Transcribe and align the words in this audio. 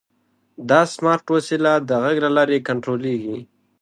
دا 0.69 0.81
سمارټ 0.95 1.25
وسیله 1.35 1.71
د 1.89 1.91
غږ 2.03 2.17
له 2.25 2.29
لارې 2.37 2.65
کنټرولېږي. 2.67 3.37